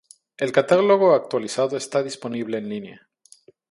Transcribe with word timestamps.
El 0.37 0.51
catálogo 0.51 1.13
actualizado 1.13 1.77
está 1.77 2.01
disponible 2.01 2.57
en 2.57 2.69
línea. 2.69 3.07